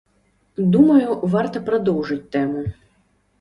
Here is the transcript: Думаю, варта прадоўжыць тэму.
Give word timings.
Думаю, 0.75 1.17
варта 1.35 1.61
прадоўжыць 1.67 2.19
тэму. 2.37 2.65